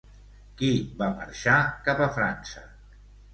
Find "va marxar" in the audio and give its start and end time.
1.01-1.59